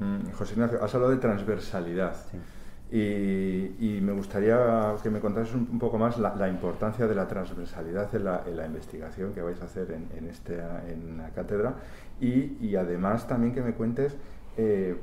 Mm, 0.00 0.32
José 0.32 0.54
Ignacio, 0.54 0.82
has 0.82 0.92
hablado 0.96 1.12
de 1.12 1.18
transversalidad. 1.18 2.16
Y, 2.90 4.00
me 4.02 4.12
gustaría 4.12 4.94
que 5.00 5.10
me 5.10 5.20
contases 5.20 5.54
un, 5.54 5.78
poco 5.78 5.96
más 5.96 6.18
la, 6.18 6.48
importancia 6.48 7.06
de 7.06 7.14
la 7.14 7.28
transversalidad 7.28 8.12
en 8.14 8.24
la, 8.24 8.66
investigación 8.66 9.32
que 9.32 9.42
vais 9.42 9.60
a 9.62 9.66
hacer 9.66 9.92
en, 9.92 10.28
este, 10.28 10.58
en 10.88 11.18
la 11.18 11.30
cátedra 11.30 11.76
y, 12.20 12.74
además 12.74 13.28
también 13.28 13.54
que 13.54 13.62
me 13.62 13.74
cuentes 13.74 14.16
eh, 14.56 14.96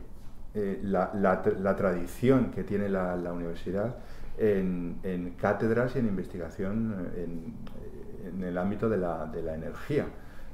eh, 0.55 0.79
la, 0.83 1.75
tradición 1.75 2.51
que 2.51 2.63
tiene 2.63 2.87
la, 2.87 3.15
universidad 3.33 3.95
en, 4.37 5.33
cátedras 5.35 5.95
y 5.95 5.99
en 5.99 6.07
investigación 6.07 7.11
en, 7.15 8.43
el 8.43 8.57
ámbito 8.59 8.87
de 8.87 8.97
la, 8.97 9.31
energía. 9.55 10.05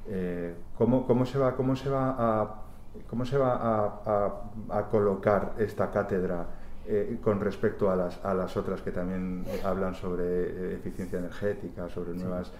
Eh, 0.07 0.53
¿cómo, 0.77 1.25
se 1.25 1.37
va, 1.37 1.53
cómo 1.53 1.75
se 1.75 1.89
va, 1.89 2.15
a, 2.17 2.61
cómo 3.09 3.25
se 3.25 3.37
va 3.37 4.01
a, 4.69 4.87
colocar 4.89 5.55
esta 5.57 5.91
cátedra 5.91 6.45
eh, 6.87 7.17
con 7.21 7.41
respecto 7.41 7.91
a 7.91 7.97
las, 7.97 8.23
a 8.23 8.33
las 8.33 8.55
otras 8.55 8.81
que 8.81 8.91
también 8.91 9.43
hablan 9.65 9.95
sobre 9.95 10.75
eficiencia 10.75 11.19
energética, 11.19 11.89
sobre 11.89 12.13
nuevas 12.13 12.53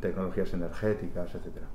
tecnologías 0.00 0.52
energéticas, 0.54 1.34
etcétera? 1.34 1.66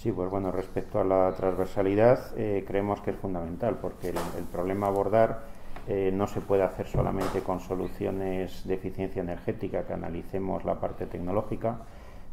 Sí, 0.00 0.12
pues 0.12 0.30
bueno, 0.30 0.50
respecto 0.50 0.98
a 0.98 1.04
la 1.04 1.30
transversalidad, 1.36 2.32
eh, 2.34 2.64
creemos 2.66 3.02
que 3.02 3.10
es 3.10 3.18
fundamental 3.18 3.76
porque 3.82 4.08
el, 4.08 4.44
problema 4.50 4.86
a 4.86 4.88
abordar 4.88 5.42
eh, 5.86 6.10
no 6.10 6.26
se 6.26 6.40
puede 6.40 6.62
hacer 6.62 6.86
solamente 6.86 7.42
con 7.42 7.60
soluciones 7.60 8.66
de 8.66 8.76
eficiencia 8.76 9.20
energética 9.20 9.86
que 9.86 9.92
analicemos 9.92 10.64
la 10.64 10.80
parte 10.80 11.04
tecnológica, 11.04 11.80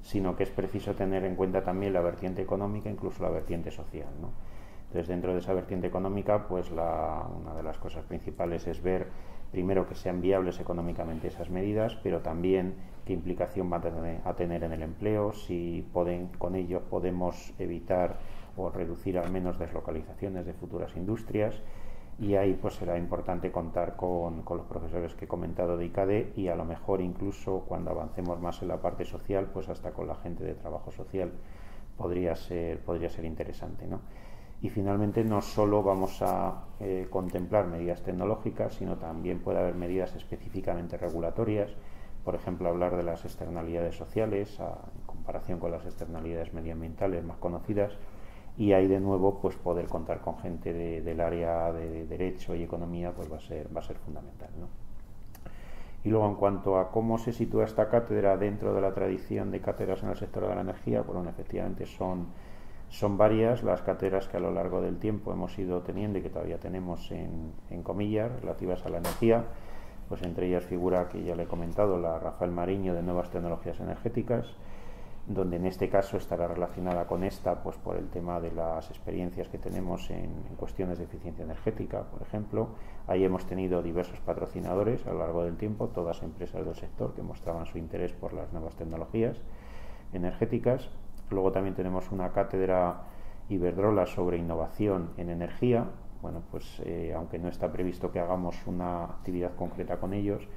sino 0.01 0.37
que 0.37 0.43
es 0.43 0.49
preciso 0.49 0.95
tener 0.95 1.25
en 1.25 1.35
cuenta 1.35 1.61
también 1.61 1.91
la 1.91 1.99
vertiente 1.99 2.41
económica, 2.41 2.89
incluso 2.89 3.21
la 3.21 3.31
vertiente 3.31 3.69
social. 3.69 4.07
Entonces, 4.85 5.09
dentro 5.09 5.33
de 5.33 5.39
esa 5.39 5.51
vertiente 5.51 5.87
económica, 5.87 6.47
pues 6.47 6.71
una 6.71 7.53
de 7.53 7.63
las 7.63 7.77
cosas 7.79 8.05
principales 8.05 8.65
es 8.65 8.81
ver 8.81 9.07
primero 9.51 9.87
que 9.87 9.95
sean 9.95 10.21
viables 10.21 10.59
económicamente 10.59 11.27
esas 11.27 11.49
medidas, 11.49 11.95
pero 12.03 12.21
también 12.21 12.75
qué 13.05 13.13
implicación 13.13 13.69
van 13.69 13.81
a 14.25 14.33
tener, 14.35 14.63
en 14.63 14.71
el 14.71 14.83
empleo, 14.83 15.33
si 15.33 15.87
con 15.93 16.55
ello 16.55 16.81
podemos 16.89 17.53
evitar 17.57 18.17
o 18.57 18.69
reducir 18.69 19.17
al 19.17 19.31
menos 19.31 19.57
deslocalizaciones 19.59 20.45
de 20.45 20.53
futuras 20.53 20.95
industrias 20.95 21.61
y 22.19 22.35
ahí 22.35 22.57
pues 22.59 22.73
será 22.75 22.97
importante 22.97 23.51
contar 23.51 23.95
con, 23.95 24.43
los 24.49 24.65
profesores 24.65 25.13
que 25.13 25.25
he 25.25 25.27
comentado 25.27 25.77
de 25.77 25.85
ICADE 25.85 26.33
y 26.35 26.47
a 26.47 26.55
lo 26.55 26.65
mejor 26.65 26.99
incluso 27.01 27.63
cuando 27.67 27.91
avancemos 27.91 28.41
más 28.41 28.61
en 28.63 28.69
la 28.69 28.81
parte 28.81 29.05
social 29.05 29.49
pues 29.53 29.69
hasta 29.69 29.91
con 29.91 30.07
la 30.07 30.15
gente 30.15 30.43
de 30.43 30.55
trabajo 30.55 30.91
social 30.91 31.31
podría 31.95 32.35
ser, 32.35 32.79
podría 32.79 33.09
ser 33.09 33.25
interesante. 33.25 33.85
¿no? 33.85 34.01
Y 34.61 34.69
finalmente 34.69 35.23
no 35.23 35.41
solo 35.41 35.83
vamos 35.83 36.21
a 36.21 36.63
eh, 36.79 37.07
contemplar 37.09 37.67
medidas 37.67 38.01
tecnológicas, 38.01 38.73
sino 38.73 38.97
también 38.97 39.39
puede 39.39 39.59
haber 39.59 39.75
medidas 39.75 40.15
específicamente 40.15 40.97
regulatorias, 40.97 41.71
por 42.25 42.35
ejemplo, 42.35 42.67
hablar 42.67 42.97
de 42.97 43.03
las 43.03 43.23
externalidades 43.23 43.95
sociales 43.95 44.59
en 44.59 45.05
comparación 45.05 45.59
con 45.59 45.71
las 45.71 45.85
externalidades 45.85 46.53
medioambientales 46.53 47.23
más 47.23 47.37
conocidas 47.37 47.93
y 48.57 48.73
ahí 48.73 48.87
de 48.87 48.99
nuevo 48.99 49.39
pues 49.39 49.55
poder 49.55 49.85
contar 49.85 50.19
con 50.19 50.39
gente 50.39 50.73
del 50.73 51.21
área 51.21 51.71
de 51.71 52.05
derecho 52.07 52.55
y 52.55 52.63
economía 52.63 53.11
pues 53.11 53.31
va 53.31 53.37
a 53.37 53.39
ser 53.39 53.67
va 53.75 53.81
a 53.81 53.83
ser 53.83 53.97
fundamental 53.97 54.49
y 56.03 56.09
luego 56.09 56.27
en 56.27 56.35
cuanto 56.35 56.79
a 56.79 56.91
cómo 56.91 57.19
se 57.19 57.33
sitúa 57.33 57.65
esta 57.65 57.87
cátedra 57.87 58.35
dentro 58.37 58.73
de 58.73 58.81
la 58.81 58.93
tradición 58.93 59.51
de 59.51 59.61
cátedras 59.61 60.01
en 60.01 60.09
el 60.09 60.17
sector 60.17 60.47
de 60.47 60.55
la 60.55 60.61
energía 60.61 61.01
bueno 61.03 61.29
efectivamente 61.29 61.85
son 61.85 62.27
son 62.89 63.17
varias 63.17 63.63
las 63.63 63.81
cátedras 63.81 64.27
que 64.27 64.37
a 64.37 64.39
lo 64.39 64.51
largo 64.51 64.81
del 64.81 64.97
tiempo 64.97 65.33
hemos 65.33 65.57
ido 65.59 65.81
teniendo 65.81 66.19
y 66.19 66.21
que 66.21 66.29
todavía 66.29 66.59
tenemos 66.59 67.11
en, 67.11 67.53
comillas 67.83 68.31
relativas 68.41 68.85
a 68.85 68.89
la 68.89 68.97
energía 68.97 69.43
pues 70.07 70.21
entre 70.23 70.47
ellas 70.47 70.63
figura 70.63 71.09
que 71.09 71.23
ya 71.23 71.35
le 71.35 71.43
he 71.43 71.47
comentado 71.47 71.99
la 71.99 72.17
Rafael 72.19 72.51
Mariño 72.51 72.93
de 72.93 73.03
Nuevas 73.03 73.29
Tecnologías 73.29 73.79
Energéticas, 73.79 74.47
donde 75.27 75.57
en 75.57 75.65
este 75.65 75.89
caso 75.89 76.15
estará 76.15 76.47
relacionada 76.47 77.05
con 77.05 77.23
esta, 77.25 77.61
pues 77.61 77.75
por 77.75 77.97
el 77.97 78.07
tema 78.07 78.39
de 78.39 78.51
las 78.51 78.89
experiencias 78.89 79.49
que 79.49 79.57
tenemos 79.57 80.09
en, 80.09 80.31
cuestiones 80.55 80.97
de 80.97 81.03
eficiencia 81.03 81.43
energética, 81.43 82.03
por 82.03 82.21
ejemplo. 82.21 82.69
Ahí 83.07 83.25
hemos 83.25 83.45
tenido 83.45 83.83
diversos 83.83 84.21
patrocinadores 84.21 85.05
a 85.05 85.11
lo 85.11 85.19
largo 85.19 85.43
del 85.43 85.57
tiempo, 85.57 85.89
todas 85.89 86.23
empresas 86.23 86.65
del 86.65 86.75
sector 86.75 87.13
que 87.13 87.21
mostraban 87.21 87.65
su 87.65 87.77
interés 87.77 88.13
por 88.13 88.33
las 88.33 88.53
nuevas 88.53 88.75
tecnologías 88.75 89.37
energéticas. 90.13 90.89
Luego 91.29 91.51
también 91.51 91.75
tenemos 91.75 92.11
una 92.11 92.31
cátedra 92.31 93.01
Iberdrola 93.49 94.05
sobre 94.05 94.37
innovación 94.37 95.11
en 95.17 95.29
energía. 95.29 95.85
Bueno, 96.21 96.41
pues 96.51 96.81
eh, 96.85 97.13
aunque 97.15 97.39
no 97.39 97.47
está 97.47 97.71
previsto 97.71 98.11
que 98.11 98.19
hagamos 98.19 98.55
una 98.65 99.05
actividad 99.05 99.55
concreta 99.55 99.97
con 99.97 100.13
ellos, 100.13 100.47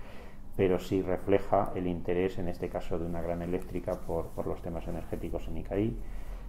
pero 0.57 0.79
sí 0.79 1.01
refleja 1.03 1.73
el 1.75 1.87
interés, 1.87 2.39
en 2.39 2.49
este 2.49 2.69
caso 2.69 2.99
de 2.99 3.07
una 3.07 3.23
gran 3.23 3.43
eléctrica, 3.43 4.01
por, 4.01 4.27
por 4.29 4.47
los 4.47 4.61
temas 4.63 4.87
energéticos 4.89 5.47
en 5.49 5.59
ICAI. 5.59 5.97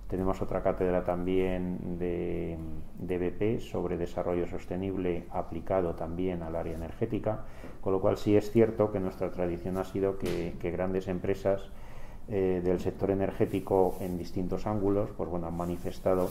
Tenemos 0.08 0.42
otra 0.42 0.62
cátedra 0.62 1.06
también 1.06 1.98
de, 1.98 2.58
de, 3.00 3.18
BP 3.18 3.62
sobre 3.62 3.98
desarrollo 3.98 4.46
sostenible 4.46 5.26
aplicado 5.30 5.96
también 5.96 6.44
al 6.44 6.58
área 6.58 6.76
energética, 6.76 7.46
con 7.80 7.94
lo 7.94 8.02
cual 8.02 8.18
sí 8.18 8.36
es 8.36 8.52
cierto 8.52 8.92
que 8.92 9.00
nuestra 9.00 9.32
tradición 9.32 9.78
ha 9.78 9.86
sido 9.86 10.18
que, 10.18 10.56
que 10.60 10.72
grandes 10.72 11.08
empresas 11.08 11.72
eh, 12.30 12.62
del 12.64 12.80
sector 12.80 13.12
energético 13.12 13.98
en 14.00 14.18
distintos 14.18 14.68
ángulos 14.68 15.10
pues 15.18 15.30
bueno, 15.30 15.48
han 15.48 15.58
manifestado 15.58 16.30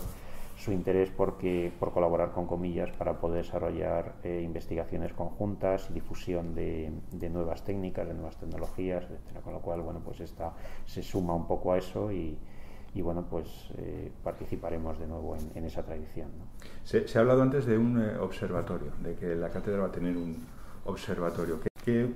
su 0.60 0.72
interés 0.72 1.10
porque, 1.10 1.72
por 1.80 1.92
colaborar 1.92 2.32
con 2.32 2.46
comillas 2.46 2.90
para 2.92 3.18
poder 3.18 3.44
desarrollar 3.44 4.12
eh, 4.22 4.42
investigaciones 4.44 5.12
conjuntas 5.14 5.88
y 5.90 5.94
difusión 5.94 6.54
de, 6.54 6.92
nuevas 7.30 7.64
técnicas, 7.64 8.06
de 8.06 8.12
nuevas 8.12 8.36
tecnologías, 8.36 9.04
etcétera. 9.04 9.40
Con 9.40 9.54
lo 9.54 9.60
cual, 9.60 9.80
bueno, 9.80 10.00
pues 10.04 10.20
esta 10.20 10.52
se 10.84 11.02
suma 11.02 11.34
un 11.34 11.46
poco 11.46 11.72
a 11.72 11.78
eso 11.78 12.12
y, 12.12 12.36
bueno, 12.96 13.24
pues 13.28 13.70
eh, 13.78 14.12
participaremos 14.22 14.98
de 14.98 15.06
nuevo 15.06 15.34
en, 15.54 15.64
esa 15.64 15.82
tradición. 15.82 16.28
Se, 16.84 17.06
ha 17.16 17.20
hablado 17.20 17.40
antes 17.40 17.64
de 17.64 17.78
un 17.78 17.98
observatorio, 18.20 18.92
de 19.02 19.14
que 19.14 19.34
la 19.34 19.48
cátedra 19.48 19.80
va 19.80 19.86
a 19.86 19.92
tener 19.92 20.16
un 20.16 20.44
observatorio. 20.84 21.58
¿Qué, 21.82 22.10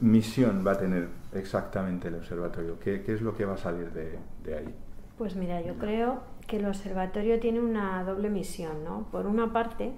misión 0.00 0.64
va 0.66 0.72
a 0.72 0.78
tener 0.78 1.08
exactamente 1.32 2.08
el 2.08 2.14
observatorio? 2.14 2.78
¿Qué, 2.78 3.02
es 3.06 3.20
lo 3.20 3.34
que 3.34 3.44
va 3.44 3.54
a 3.54 3.58
salir 3.58 3.90
de 3.92 4.56
ahí? 4.56 4.74
Pues 5.16 5.36
mira, 5.36 5.60
yo 5.60 5.74
creo 5.74 6.22
que 6.48 6.56
el 6.56 6.66
observatorio 6.66 7.38
tiene 7.38 7.60
una 7.60 8.02
doble 8.02 8.30
misión, 8.30 8.82
¿no? 8.82 9.06
Por 9.12 9.26
una 9.26 9.52
parte, 9.52 9.92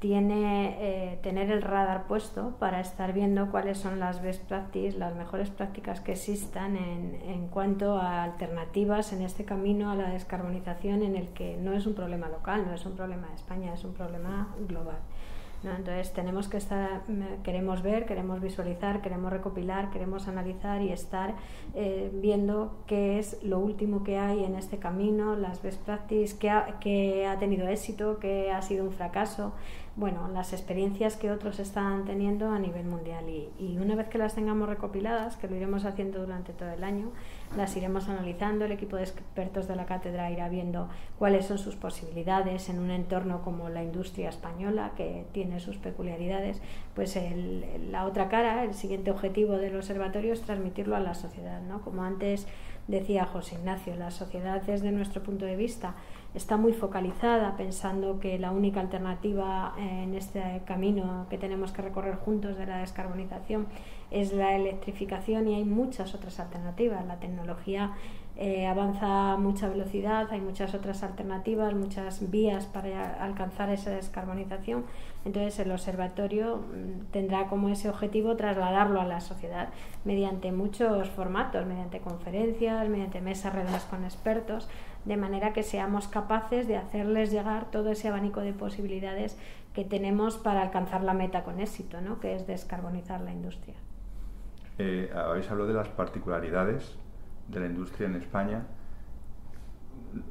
tiene 0.00 0.76
eh, 0.80 1.18
tener 1.22 1.50
el 1.50 1.62
radar 1.62 2.06
puesto 2.08 2.56
para 2.58 2.80
estar 2.80 3.12
viendo 3.12 3.50
cuáles 3.50 3.78
son 3.78 4.00
las 4.00 4.22
best 4.22 4.42
practices, 4.48 4.96
las 4.96 5.14
mejores 5.14 5.50
prácticas 5.50 6.00
que 6.00 6.12
existan 6.12 6.76
en, 6.76 7.20
en, 7.26 7.48
cuanto 7.48 7.96
a 7.98 8.24
alternativas 8.24 9.12
en 9.12 9.22
este 9.22 9.44
camino 9.44 9.90
a 9.90 9.94
la 9.94 10.10
descarbonización 10.10 11.02
en 11.02 11.16
el 11.16 11.28
que 11.28 11.56
no 11.58 11.74
es 11.74 11.86
un 11.86 11.94
problema 11.94 12.28
local, 12.28 12.64
no 12.66 12.74
es 12.74 12.84
un 12.86 12.96
problema 12.96 13.28
de 13.28 13.34
España, 13.34 13.74
es 13.74 13.84
un 13.84 13.92
problema 13.92 14.54
global. 14.66 14.98
Entonces 15.62 16.12
tenemos 16.12 16.48
que 16.48 16.56
estar, 16.56 17.02
queremos 17.44 17.82
ver, 17.82 18.06
queremos 18.06 18.40
visualizar, 18.40 19.02
queremos 19.02 19.30
recopilar, 19.30 19.90
queremos 19.90 20.26
analizar 20.26 20.80
y 20.80 20.90
estar 20.90 21.34
eh, 21.74 22.10
viendo 22.14 22.78
qué 22.86 23.18
es 23.18 23.42
lo 23.42 23.58
último 23.58 24.02
que 24.02 24.18
hay 24.18 24.42
en 24.44 24.54
este 24.54 24.78
camino, 24.78 25.36
las 25.36 25.62
best 25.62 25.82
practices, 25.82 26.34
qué 26.34 26.48
ha, 26.48 26.78
qué 26.80 27.26
ha 27.26 27.38
tenido 27.38 27.68
éxito, 27.68 28.18
qué 28.18 28.50
ha 28.50 28.62
sido 28.62 28.84
un 28.84 28.92
fracaso, 28.92 29.52
bueno, 29.96 30.28
las 30.28 30.52
experiencias 30.52 31.16
que 31.16 31.30
otros 31.30 31.58
están 31.58 32.04
teniendo 32.04 32.50
a 32.50 32.58
nivel 32.58 32.86
mundial. 32.86 33.28
Y, 33.28 33.78
una 33.78 33.94
vez 33.94 34.08
que 34.08 34.18
las 34.18 34.34
tengamos 34.34 34.68
recopiladas, 34.68 35.36
que 35.36 35.48
lo 35.48 35.56
iremos 35.56 35.84
haciendo 35.84 36.20
durante 36.20 36.52
todo 36.52 36.70
el 36.70 36.84
año, 36.84 37.10
las 37.56 37.76
iremos 37.76 38.08
analizando, 38.08 38.64
el 38.64 38.72
equipo 38.72 38.96
de 38.96 39.02
expertos 39.02 39.66
de 39.66 39.76
la 39.76 39.86
cátedra 39.86 40.30
irá 40.30 40.48
viendo 40.48 40.88
cuáles 41.18 41.46
son 41.46 41.58
sus 41.58 41.74
posibilidades 41.74 42.68
en 42.68 42.78
un 42.78 42.90
entorno 42.90 43.42
como 43.42 43.68
la 43.68 43.82
industria 43.82 44.28
española, 44.28 44.92
que 44.96 45.26
tiene 45.32 45.58
sus 45.58 45.76
peculiaridades, 45.76 46.62
pues 46.94 47.16
el, 47.16 47.90
la 47.90 48.06
otra 48.06 48.28
cara, 48.28 48.64
el 48.64 48.74
siguiente 48.74 49.10
objetivo 49.10 49.58
del 49.58 49.76
observatorio 49.76 50.32
es 50.32 50.42
transmitirlo 50.42 50.94
a 50.94 51.00
la 51.00 51.14
sociedad, 51.14 51.60
¿no? 51.62 51.80
Como 51.80 52.04
antes 52.04 52.46
decía 52.90 53.24
José 53.24 53.54
Ignacio, 53.54 53.94
la 53.94 54.10
sociedad 54.10 54.62
desde 54.62 54.90
nuestro 54.90 55.22
punto 55.22 55.44
de 55.44 55.56
vista 55.56 55.94
está 56.34 56.56
muy 56.56 56.72
focalizada 56.72 57.56
pensando 57.56 58.18
que 58.18 58.38
la 58.38 58.50
única 58.50 58.80
alternativa 58.80 59.74
en 59.78 60.14
este 60.14 60.62
camino 60.64 61.26
que 61.30 61.38
tenemos 61.38 61.72
que 61.72 61.82
recorrer 61.82 62.16
juntos 62.16 62.56
de 62.56 62.66
la 62.66 62.78
descarbonización 62.78 63.66
es 64.10 64.32
la 64.32 64.56
electrificación 64.56 65.48
y 65.48 65.54
hay 65.54 65.64
muchas 65.64 66.14
otras 66.14 66.40
alternativas. 66.40 67.06
La 67.06 67.20
tecnología 67.20 67.92
eh, 68.36 68.66
avanza 68.66 69.32
a 69.32 69.36
mucha 69.36 69.68
velocidad, 69.68 70.28
hay 70.30 70.40
muchas 70.40 70.74
otras 70.74 71.02
alternativas, 71.02 71.74
muchas 71.74 72.30
vías 72.30 72.64
para 72.64 73.22
alcanzar 73.22 73.68
esa 73.70 73.90
descarbonización. 73.90 74.84
Entonces 75.24 75.58
el 75.58 75.70
observatorio 75.72 76.56
mm, 76.56 77.10
tendrá 77.10 77.48
como 77.48 77.68
ese 77.68 77.90
objetivo 77.90 78.36
trasladarlo 78.36 79.00
a 79.00 79.04
la 79.04 79.20
sociedad 79.20 79.68
mediante 80.04 80.52
muchos 80.52 81.10
formatos, 81.10 81.66
mediante 81.66 82.00
conferencias, 82.00 82.88
mediante 82.88 83.20
mesas 83.20 83.52
redondas 83.54 83.84
con 83.84 84.04
expertos, 84.04 84.68
de 85.04 85.16
manera 85.16 85.52
que 85.52 85.62
seamos 85.62 86.08
capaces 86.08 86.66
de 86.66 86.76
hacerles 86.76 87.30
llegar 87.30 87.70
todo 87.70 87.90
ese 87.90 88.08
abanico 88.08 88.40
de 88.40 88.52
posibilidades 88.52 89.38
que 89.74 89.84
tenemos 89.84 90.36
para 90.36 90.62
alcanzar 90.62 91.02
la 91.02 91.14
meta 91.14 91.44
con 91.44 91.60
éxito, 91.60 92.00
¿no? 92.00 92.20
que 92.20 92.34
es 92.34 92.46
descarbonizar 92.46 93.20
la 93.20 93.32
industria. 93.32 93.76
Eh, 94.78 95.10
habéis 95.14 95.50
hablado 95.50 95.68
de 95.68 95.74
las 95.74 95.88
particularidades 95.88 96.96
de 97.50 97.60
la 97.60 97.66
industria 97.66 98.08
en 98.08 98.16
España. 98.16 98.66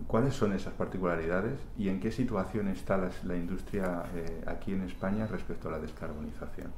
¿Cuáles 0.07 0.33
son 0.33 0.53
esas 0.53 0.73
particularidades 0.73 1.59
y 1.77 1.89
en 1.89 1.99
qué 1.99 2.11
situación 2.11 2.67
está 2.67 2.97
la, 2.97 3.35
industria 3.35 4.03
eh, 4.15 4.43
aquí 4.45 4.73
en 4.73 4.81
España 4.81 5.25
respecto 5.27 5.69
a 5.69 5.71
la 5.71 5.79
descarbonización? 5.79 6.71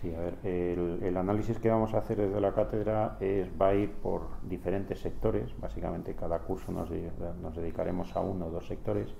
Sí, 0.00 0.14
a 0.14 0.20
ver, 0.20 0.34
el, 0.44 1.16
análisis 1.16 1.58
que 1.58 1.70
vamos 1.70 1.94
a 1.94 1.98
hacer 1.98 2.18
desde 2.18 2.40
la 2.40 2.52
cátedra 2.52 3.16
es, 3.20 3.48
va 3.60 3.68
a 3.68 3.74
ir 3.74 3.90
por 3.90 4.22
diferentes 4.42 5.00
sectores, 5.00 5.58
básicamente 5.58 6.14
cada 6.14 6.40
curso 6.40 6.70
nos, 6.70 6.90
nos 7.40 7.56
dedicaremos 7.56 8.14
a 8.14 8.20
uno 8.20 8.46
o 8.46 8.50
dos 8.50 8.66
sectores, 8.66 9.14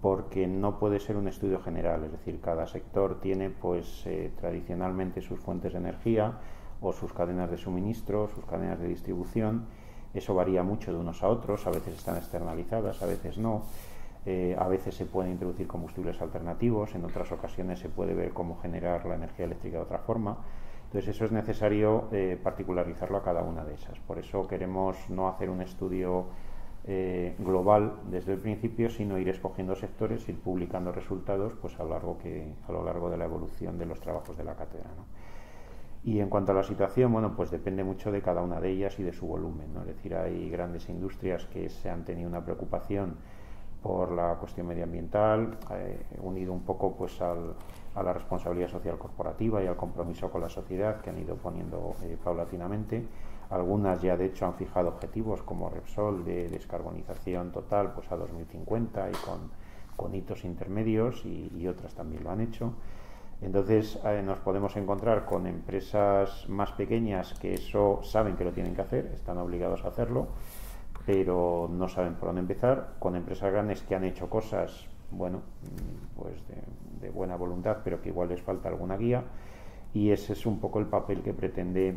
porque 0.00 0.46
no 0.46 0.78
puede 0.78 1.00
ser 1.00 1.16
un 1.16 1.28
estudio 1.28 1.60
general, 1.60 2.04
es 2.04 2.12
decir, 2.12 2.40
cada 2.40 2.66
sector 2.66 3.20
tiene 3.20 3.50
pues 3.50 4.06
eh, 4.06 4.30
tradicionalmente 4.38 5.20
sus 5.20 5.40
fuentes 5.40 5.72
de 5.72 5.78
energía, 5.78 6.34
o 6.80 6.92
sus 6.92 7.12
cadenas 7.12 7.50
de 7.50 7.56
suministro, 7.56 8.28
sus 8.28 8.44
cadenas 8.44 8.78
de 8.80 8.88
distribución. 8.88 9.66
Eso 10.14 10.34
varía 10.34 10.62
mucho 10.62 10.92
de 10.92 10.98
unos 10.98 11.22
a 11.22 11.28
otros, 11.28 11.66
a 11.66 11.70
veces 11.70 11.94
están 11.94 12.16
externalizadas, 12.16 13.02
a 13.02 13.06
veces 13.06 13.38
no. 13.38 13.62
Eh, 14.24 14.56
a 14.58 14.66
veces 14.66 14.94
se 14.96 15.06
pueden 15.06 15.32
introducir 15.32 15.68
combustibles 15.68 16.20
alternativos, 16.20 16.94
en 16.96 17.04
otras 17.04 17.30
ocasiones 17.30 17.78
se 17.78 17.88
puede 17.88 18.12
ver 18.12 18.32
cómo 18.32 18.56
generar 18.56 19.06
la 19.06 19.14
energía 19.14 19.44
eléctrica 19.44 19.76
de 19.76 19.84
otra 19.84 19.98
forma. 19.98 20.38
Entonces 20.86 21.14
eso 21.14 21.24
es 21.26 21.32
necesario 21.32 22.08
eh, 22.10 22.38
particularizarlo 22.42 23.18
a 23.18 23.22
cada 23.22 23.42
una 23.42 23.64
de 23.64 23.74
esas. 23.74 23.98
Por 24.00 24.18
eso 24.18 24.46
queremos 24.48 24.96
no 25.10 25.28
hacer 25.28 25.48
un 25.48 25.60
estudio 25.60 26.26
eh, 26.88 27.34
global 27.38 27.94
desde 28.10 28.34
el 28.34 28.38
principio, 28.38 28.88
sino 28.90 29.18
ir 29.18 29.28
escogiendo 29.28 29.74
sectores, 29.74 30.28
ir 30.28 30.38
publicando 30.38 30.92
resultados 30.92 31.52
pues, 31.60 31.78
a, 31.80 31.84
lo 31.84 31.90
largo 31.90 32.18
que, 32.18 32.52
a 32.68 32.72
lo 32.72 32.84
largo 32.84 33.10
de 33.10 33.16
la 33.16 33.24
evolución 33.24 33.76
de 33.76 33.86
los 33.86 34.00
trabajos 34.00 34.36
de 34.36 34.44
la 34.44 34.54
cátedra. 34.54 34.90
Y 36.06 36.20
en 36.20 36.28
cuanto 36.28 36.52
a 36.52 36.54
la 36.54 36.62
situación, 36.62 37.12
bueno, 37.12 37.34
pues 37.34 37.50
depende 37.50 37.82
mucho 37.82 38.12
de 38.12 38.22
cada 38.22 38.40
una 38.40 38.60
de 38.60 38.70
ellas 38.70 38.96
y 39.00 39.02
de 39.02 39.12
su 39.12 39.26
volumen. 39.26 39.74
¿no? 39.74 39.80
Es 39.80 39.88
decir, 39.88 40.14
hay 40.14 40.48
grandes 40.48 40.88
industrias 40.88 41.46
que 41.46 41.68
se 41.68 41.90
han 41.90 42.04
tenido 42.04 42.28
una 42.28 42.44
preocupación 42.44 43.16
por 43.82 44.12
la 44.12 44.36
cuestión 44.36 44.68
medioambiental, 44.68 45.58
eh, 45.72 46.06
unido 46.22 46.52
un 46.52 46.62
poco 46.62 46.94
pues 46.94 47.20
al, 47.20 47.54
a 47.96 48.04
la 48.04 48.12
responsabilidad 48.12 48.68
social 48.68 48.96
corporativa 48.98 49.60
y 49.64 49.66
al 49.66 49.74
compromiso 49.74 50.30
con 50.30 50.42
la 50.42 50.48
sociedad 50.48 51.00
que 51.00 51.10
han 51.10 51.18
ido 51.18 51.34
poniendo 51.34 51.96
eh, 52.04 52.16
paulatinamente. 52.22 53.04
Algunas 53.50 54.00
ya 54.00 54.16
de 54.16 54.26
hecho 54.26 54.46
han 54.46 54.54
fijado 54.54 54.90
objetivos 54.90 55.42
como 55.42 55.70
Repsol 55.70 56.24
de 56.24 56.48
descarbonización 56.48 57.50
total 57.50 57.92
pues 57.92 58.12
a 58.12 58.16
2050 58.16 59.10
y 59.10 59.12
con, 59.24 59.50
con 59.96 60.14
hitos 60.14 60.44
intermedios 60.44 61.26
y, 61.26 61.50
y 61.52 61.66
otras 61.66 61.94
también 61.94 62.22
lo 62.22 62.30
han 62.30 62.42
hecho. 62.42 62.74
Entonces 63.42 63.98
eh, 64.04 64.22
nos 64.24 64.38
podemos 64.38 64.76
encontrar 64.76 65.26
con 65.26 65.46
empresas 65.46 66.48
más 66.48 66.72
pequeñas 66.72 67.34
que 67.34 67.54
eso 67.54 68.00
saben 68.02 68.36
que 68.36 68.44
lo 68.44 68.52
tienen 68.52 68.74
que 68.74 68.82
hacer, 68.82 69.06
están 69.14 69.38
obligados 69.38 69.84
a 69.84 69.88
hacerlo, 69.88 70.28
pero 71.04 71.68
no 71.70 71.88
saben 71.88 72.14
por 72.14 72.28
dónde 72.28 72.40
empezar, 72.40 72.94
con 72.98 73.14
empresas 73.14 73.52
grandes 73.52 73.82
que 73.82 73.94
han 73.94 74.04
hecho 74.04 74.30
cosas, 74.30 74.86
bueno, 75.10 75.42
pues 76.16 76.42
de, 77.00 77.10
buena 77.10 77.36
voluntad, 77.36 77.78
pero 77.84 78.02
que 78.02 78.08
igual 78.08 78.30
les 78.30 78.42
falta 78.42 78.68
alguna 78.68 78.96
guía, 78.96 79.22
y 79.94 80.10
ese 80.10 80.32
es 80.32 80.44
un 80.44 80.58
poco 80.58 80.80
el 80.80 80.86
papel 80.86 81.22
que 81.22 81.32
pretende 81.32 81.96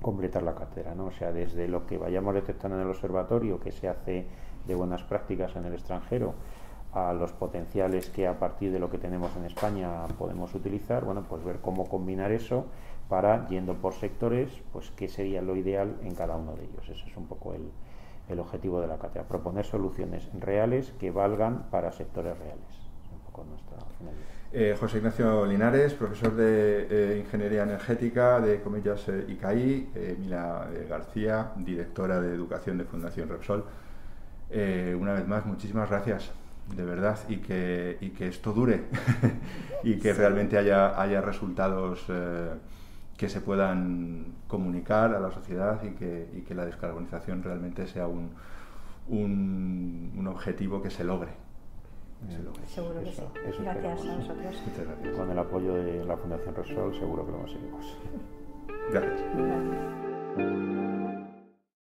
completar 0.00 0.42
la 0.42 0.54
cartera, 0.54 0.94
¿no? 0.94 1.06
O 1.06 1.10
sea, 1.10 1.30
desde 1.30 1.68
lo 1.68 1.86
que 1.86 1.98
vayamos 1.98 2.34
detectando 2.34 2.78
en 2.78 2.84
el 2.84 2.88
observatorio, 2.88 3.60
que 3.60 3.70
se 3.70 3.86
hace 3.86 4.26
de 4.66 4.74
buenas 4.74 5.02
prácticas 5.02 5.54
en 5.56 5.66
el 5.66 5.74
extranjero, 5.74 6.34
a 6.92 7.12
los 7.12 7.32
potenciales 7.32 8.10
que 8.10 8.26
a 8.26 8.38
partir 8.38 8.72
de 8.72 8.78
lo 8.78 8.90
que 8.90 8.98
tenemos 8.98 9.34
en 9.36 9.44
España 9.44 10.04
podemos 10.18 10.54
utilizar, 10.54 11.04
bueno, 11.04 11.24
pues 11.28 11.44
ver 11.44 11.60
cómo 11.60 11.88
combinar 11.88 12.32
eso 12.32 12.66
para, 13.08 13.48
yendo 13.48 13.74
por 13.74 13.94
sectores, 13.94 14.50
pues 14.72 14.90
qué 14.96 15.08
sería 15.08 15.42
lo 15.42 15.56
ideal 15.56 15.96
en 16.02 16.14
cada 16.14 16.36
uno 16.36 16.54
de 16.54 16.64
ellos. 16.64 16.88
Ese 16.88 17.08
es 17.08 17.16
un 17.16 17.26
poco 17.26 17.54
el, 17.54 17.70
el 18.28 18.38
objetivo 18.38 18.80
de 18.80 18.86
la 18.86 18.98
cátedra, 18.98 19.26
proponer 19.26 19.64
soluciones 19.64 20.28
reales 20.38 20.92
que 20.98 21.10
valgan 21.10 21.70
para 21.70 21.92
sectores 21.92 22.38
reales. 22.38 22.90
Eh, 24.52 24.76
José 24.78 24.98
Ignacio 24.98 25.46
Linares, 25.46 25.94
profesor 25.94 26.34
de 26.34 26.86
eh, 26.90 27.18
Ingeniería 27.20 27.62
Energética 27.62 28.40
de 28.40 28.60
Comillas 28.60 29.08
eh, 29.08 29.24
ICAI, 29.28 30.16
Mila 30.18 30.68
García, 30.88 31.52
directora 31.56 32.20
de 32.20 32.34
Educación 32.34 32.76
de 32.78 32.84
Fundación 32.84 33.28
Repsol. 33.28 33.64
una 34.98 35.12
vez 35.12 35.28
más, 35.28 35.46
muchísimas 35.46 35.88
gracias, 35.88 36.32
de 36.74 36.84
verdad, 36.84 37.18
y 37.28 37.38
que, 37.38 37.98
y 38.00 38.10
que 38.10 38.28
esto 38.28 38.52
dure 38.52 38.84
y 39.84 39.98
que 39.98 40.12
realmente 40.12 40.58
haya, 40.58 41.00
haya 41.00 41.20
resultados 41.20 42.06
que 43.16 43.28
se 43.28 43.40
puedan 43.42 44.32
comunicar 44.48 45.14
a 45.14 45.20
la 45.20 45.30
sociedad 45.30 45.82
y 45.84 45.90
que, 45.90 46.30
y 46.32 46.40
que 46.40 46.54
la 46.54 46.64
descarbonización 46.64 47.42
realmente 47.42 47.86
sea 47.86 48.06
un, 48.06 48.30
un, 49.08 50.12
un 50.16 50.26
objetivo 50.26 50.80
que 50.80 50.88
se 50.90 51.04
logre. 51.04 51.32
Seguro 52.66 53.00
que 53.00 53.12
sí. 53.12 53.22
gracias 53.62 54.06
a 54.06 54.16
nosotros. 54.16 54.62
Con 55.16 55.30
el 55.30 55.38
apoyo 55.38 55.74
de 55.74 56.04
la 56.04 56.16
Fundación 56.16 56.54
Resol 56.54 56.94
seguro 56.94 57.26
que 57.26 57.32
lo 57.32 57.38
conseguimos. 57.38 57.98
Gracias. 58.90 59.20
gracias. 60.36 61.19